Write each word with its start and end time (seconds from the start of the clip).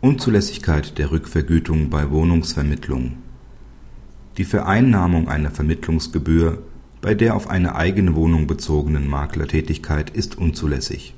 Unzulässigkeit 0.00 0.96
der 0.96 1.10
Rückvergütung 1.10 1.90
bei 1.90 2.08
Wohnungsvermittlung 2.12 3.14
Die 4.36 4.44
Vereinnahmung 4.44 5.28
einer 5.28 5.50
Vermittlungsgebühr 5.50 6.62
bei 7.00 7.16
der 7.16 7.34
auf 7.34 7.50
eine 7.50 7.74
eigene 7.74 8.14
Wohnung 8.14 8.46
bezogenen 8.46 9.08
Maklertätigkeit 9.08 10.10
ist 10.10 10.38
unzulässig. 10.38 11.16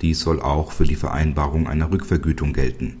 Dies 0.00 0.18
soll 0.18 0.40
auch 0.40 0.72
für 0.72 0.82
die 0.82 0.96
Vereinbarung 0.96 1.68
einer 1.68 1.92
Rückvergütung 1.92 2.52
gelten. 2.52 2.96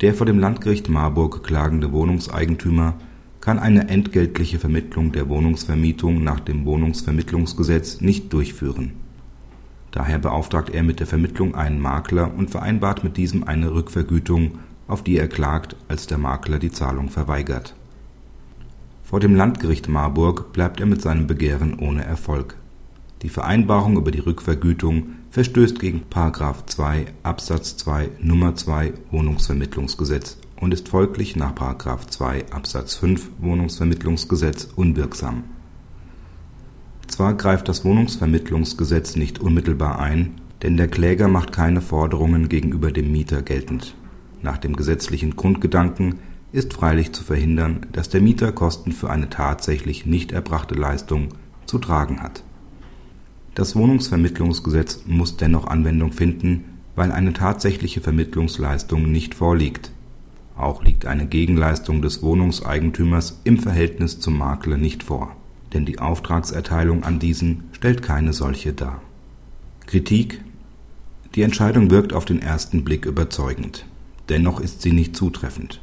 Der 0.00 0.14
vor 0.14 0.24
dem 0.24 0.38
Landgericht 0.38 0.88
Marburg 0.88 1.44
klagende 1.44 1.92
Wohnungseigentümer 1.92 2.94
kann 3.42 3.58
eine 3.58 3.88
entgeltliche 3.88 4.58
Vermittlung 4.58 5.12
der 5.12 5.28
Wohnungsvermietung 5.28 6.24
nach 6.24 6.40
dem 6.40 6.64
Wohnungsvermittlungsgesetz 6.64 8.00
nicht 8.00 8.32
durchführen 8.32 8.92
Daher 9.92 10.18
beauftragt 10.18 10.70
er 10.70 10.82
mit 10.82 11.00
der 11.00 11.06
Vermittlung 11.06 11.54
einen 11.54 11.80
Makler 11.80 12.32
und 12.36 12.50
vereinbart 12.50 13.02
mit 13.02 13.16
diesem 13.16 13.44
eine 13.44 13.72
Rückvergütung, 13.72 14.58
auf 14.86 15.02
die 15.02 15.16
er 15.16 15.28
klagt, 15.28 15.76
als 15.88 16.06
der 16.06 16.18
Makler 16.18 16.58
die 16.58 16.70
Zahlung 16.70 17.10
verweigert. 17.10 17.74
Vor 19.02 19.18
dem 19.18 19.34
Landgericht 19.34 19.88
Marburg 19.88 20.52
bleibt 20.52 20.78
er 20.78 20.86
mit 20.86 21.02
seinem 21.02 21.26
Begehren 21.26 21.78
ohne 21.78 22.04
Erfolg. 22.04 22.54
Die 23.22 23.28
Vereinbarung 23.28 23.96
über 23.96 24.12
die 24.12 24.20
Rückvergütung 24.20 25.16
verstößt 25.30 25.78
gegen§ 25.80 26.02
2 26.66 27.06
Absatz 27.22 27.76
2 27.76 28.10
Nummer 28.20 28.54
2 28.54 28.94
Wohnungsvermittlungsgesetz 29.10 30.38
und 30.60 30.72
ist 30.72 30.88
folglich 30.88 31.36
nach§ 31.36 31.54
2 32.06 32.52
Absatz 32.52 32.94
5 32.94 33.30
Wohnungsvermittlungsgesetz 33.40 34.68
unwirksam 34.76 35.44
zwar 37.20 37.34
greift 37.34 37.68
das 37.68 37.84
Wohnungsvermittlungsgesetz 37.84 39.14
nicht 39.14 39.40
unmittelbar 39.40 39.98
ein, 39.98 40.36
denn 40.62 40.78
der 40.78 40.88
Kläger 40.88 41.28
macht 41.28 41.52
keine 41.52 41.82
Forderungen 41.82 42.48
gegenüber 42.48 42.92
dem 42.92 43.12
Mieter 43.12 43.42
geltend. 43.42 43.94
Nach 44.40 44.56
dem 44.56 44.74
gesetzlichen 44.74 45.36
Grundgedanken 45.36 46.14
ist 46.50 46.72
freilich 46.72 47.12
zu 47.12 47.22
verhindern, 47.22 47.84
dass 47.92 48.08
der 48.08 48.22
Mieter 48.22 48.52
Kosten 48.52 48.92
für 48.92 49.10
eine 49.10 49.28
tatsächlich 49.28 50.06
nicht 50.06 50.32
erbrachte 50.32 50.74
Leistung 50.74 51.28
zu 51.66 51.76
tragen 51.76 52.22
hat. 52.22 52.42
Das 53.54 53.76
Wohnungsvermittlungsgesetz 53.76 55.02
muss 55.06 55.36
dennoch 55.36 55.66
Anwendung 55.66 56.12
finden, 56.12 56.64
weil 56.96 57.12
eine 57.12 57.34
tatsächliche 57.34 58.00
Vermittlungsleistung 58.00 59.12
nicht 59.12 59.34
vorliegt. 59.34 59.92
Auch 60.56 60.82
liegt 60.82 61.04
eine 61.04 61.26
Gegenleistung 61.26 62.00
des 62.00 62.22
Wohnungseigentümers 62.22 63.42
im 63.44 63.58
Verhältnis 63.58 64.20
zum 64.20 64.38
Makler 64.38 64.78
nicht 64.78 65.02
vor 65.02 65.36
denn 65.72 65.86
die 65.86 65.98
Auftragserteilung 65.98 67.04
an 67.04 67.18
diesen 67.18 67.64
stellt 67.72 68.02
keine 68.02 68.32
solche 68.32 68.72
dar. 68.72 69.00
Kritik 69.86 70.40
Die 71.34 71.42
Entscheidung 71.42 71.90
wirkt 71.90 72.12
auf 72.12 72.24
den 72.24 72.42
ersten 72.42 72.84
Blick 72.84 73.06
überzeugend, 73.06 73.86
dennoch 74.28 74.60
ist 74.60 74.82
sie 74.82 74.92
nicht 74.92 75.16
zutreffend. 75.16 75.80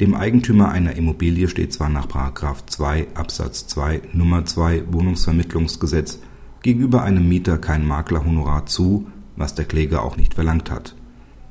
Dem 0.00 0.14
Eigentümer 0.14 0.70
einer 0.70 0.96
Immobilie 0.96 1.48
steht 1.48 1.72
zwar 1.72 1.88
nach 1.88 2.08
2 2.08 3.06
Absatz 3.14 3.66
2 3.68 4.02
Nummer 4.12 4.44
2 4.44 4.92
Wohnungsvermittlungsgesetz 4.92 6.18
gegenüber 6.62 7.02
einem 7.02 7.28
Mieter 7.28 7.58
kein 7.58 7.86
Maklerhonorar 7.86 8.66
zu, 8.66 9.06
was 9.36 9.54
der 9.54 9.66
Kläger 9.66 10.02
auch 10.02 10.16
nicht 10.16 10.34
verlangt 10.34 10.70
hat. 10.70 10.96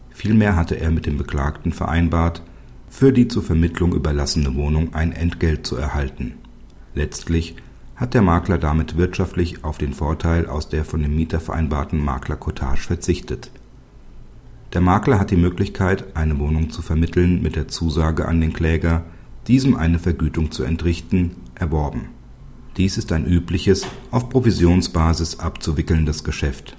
Vielmehr 0.09 0.55
hatte 0.55 0.75
er 0.79 0.91
mit 0.91 1.05
dem 1.05 1.17
Beklagten 1.17 1.71
vereinbart, 1.71 2.43
für 2.89 3.13
die 3.13 3.27
zur 3.27 3.43
Vermittlung 3.43 3.93
überlassene 3.93 4.55
Wohnung 4.55 4.93
ein 4.93 5.13
Entgelt 5.13 5.65
zu 5.65 5.75
erhalten 5.77 6.33
Letztlich 6.95 7.55
hat 7.95 8.13
der 8.13 8.21
Makler 8.21 8.57
damit 8.57 8.97
wirtschaftlich 8.97 9.63
auf 9.63 9.77
den 9.77 9.93
Vorteil 9.93 10.47
aus 10.47 10.69
der 10.69 10.85
von 10.85 11.01
dem 11.01 11.15
Mieter 11.15 11.39
vereinbarten 11.39 12.03
Maklercottage 12.03 12.81
verzichtet. 12.81 13.51
Der 14.73 14.81
Makler 14.81 15.19
hat 15.19 15.31
die 15.31 15.37
Möglichkeit, 15.37 16.15
eine 16.15 16.39
Wohnung 16.39 16.69
zu 16.69 16.81
vermitteln 16.81 17.41
mit 17.41 17.55
der 17.55 17.67
Zusage 17.67 18.27
an 18.27 18.41
den 18.41 18.53
Kläger, 18.53 19.05
diesem 19.47 19.75
eine 19.75 19.99
Vergütung 19.99 20.51
zu 20.51 20.63
entrichten, 20.63 21.35
erworben. 21.55 22.09
Dies 22.77 22.97
ist 22.97 23.11
ein 23.11 23.25
übliches, 23.25 23.85
auf 24.09 24.29
Provisionsbasis 24.29 25.39
abzuwickelndes 25.39 26.23
Geschäft. 26.23 26.75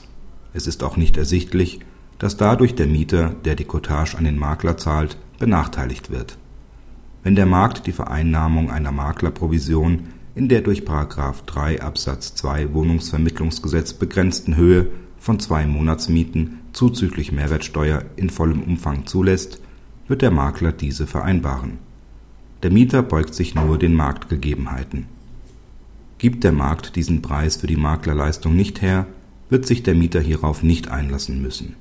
Es 0.53 0.66
ist 0.66 0.82
auch 0.82 0.97
nicht 0.97 1.16
ersichtlich, 1.16 1.80
dass 2.19 2.36
dadurch 2.36 2.74
der 2.74 2.86
Mieter, 2.86 3.34
der 3.44 3.54
die 3.54 3.64
Cottage 3.64 4.16
an 4.19 4.24
den 4.24 4.38
Makler 4.38 4.76
zahlt, 4.76 5.16
benachteiligt 5.38 6.10
wird 6.10 6.36
wenn 7.24 7.34
der 7.34 7.46
Markt 7.46 7.86
die 7.86 7.92
Vereinnahmung 7.92 8.70
einer 8.70 8.92
Maklerprovision 8.92 10.04
in 10.36 10.48
der 10.48 10.60
durch§ 10.60 10.82
3 11.46 11.82
Absatz 11.82 12.34
2 12.34 12.74
Wohnungsvermittlungsgesetz 12.74 13.94
begrenzten 13.94 14.56
Höhe 14.56 14.88
von 15.18 15.40
zwei 15.40 15.66
Monatsmieten 15.66 16.60
zuzüglich 16.72 17.32
Mehrwertsteuer 17.32 18.04
in 18.16 18.28
vollem 18.28 18.62
Umfang 18.62 19.06
zulässt, 19.06 19.60
wird 20.06 20.20
der 20.20 20.30
Makler 20.30 20.72
diese 20.72 21.06
vereinbaren. 21.06 21.78
Der 22.62 22.70
Mieter 22.70 23.02
beugt 23.02 23.34
sich 23.34 23.54
nur 23.54 23.78
den 23.78 23.94
Marktgegebenheiten. 23.94 25.06
Gibt 26.18 26.44
der 26.44 26.52
Markt 26.52 26.94
diesen 26.94 27.22
Preis 27.22 27.56
für 27.56 27.66
die 27.66 27.76
Maklerleistung 27.76 28.54
nicht 28.54 28.82
her, 28.82 29.06
wird 29.48 29.66
sich 29.66 29.82
der 29.82 29.94
Mieter 29.94 30.20
hierauf 30.20 30.62
nicht 30.62 30.88
einlassen 30.88 31.41
müssen. 31.41 31.76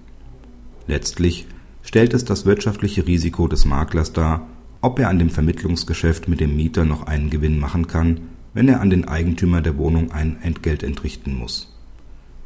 Letztlich 0.88 1.48
stellt 1.82 2.14
es 2.14 2.24
das 2.24 2.46
wirtschaftliche 2.46 3.08
Risiko 3.08 3.48
des 3.48 3.66
Maklers 3.66 4.14
dar 4.14 4.48
ob 4.84 5.00
er 5.00 5.08
an 5.08 5.18
dem 5.18 5.30
Vermittlungsgeschäft 5.30 6.28
mit 6.28 6.42
dem 6.42 6.58
Mieter 6.58 6.84
noch 6.84 7.08
einen 7.08 7.30
Gewinn 7.30 7.58
machen 7.58 7.88
kann, 7.88 8.20
wenn 8.54 8.68
er 8.68 8.82
an 8.82 8.90
den 8.90 9.08
Eigentümer 9.08 9.62
der 9.62 9.78
Wohnung 9.78 10.12
ein 10.12 10.42
Entgelt 10.42 10.84
entrichten 10.84 11.38
muss. 11.38 11.74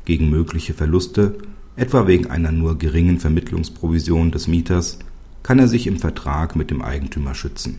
Gegen 0.06 0.30
mögliche 0.30 0.76
Verluste, 0.76 1.40
etwa 1.76 2.06
wegen 2.06 2.28
einer 2.28 2.52
nur 2.52 2.78
geringen 2.78 3.20
Vermittlungsprovision 3.20 4.30
des 4.30 4.48
Mieters, 4.48 5.00
kann 5.42 5.58
er 5.58 5.68
sich 5.68 5.88
im 5.88 5.98
Vertrag 5.98 6.56
mit 6.56 6.70
dem 6.70 6.84
Eigentümer 6.84 7.34
schützen. 7.34 7.78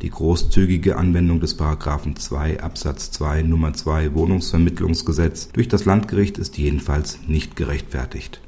Die 0.00 0.10
großzügige 0.10 0.96
Anwendung 0.96 1.38
des§ 1.38 1.58
2 2.16 2.62
Absatz 2.62 3.10
2 3.10 3.42
Nummer 3.42 3.74
2 3.74 4.14
Wohnungsvermittlungsgesetz 4.14 5.50
durch 5.52 5.68
das 5.68 5.84
Landgericht 5.84 6.38
ist 6.38 6.56
jedenfalls 6.56 7.20
nicht 7.28 7.54
gerechtfertigt 7.54 8.40